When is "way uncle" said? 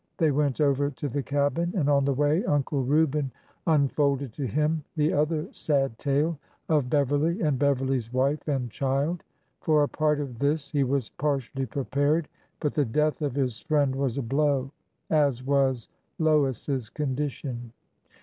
2.15-2.83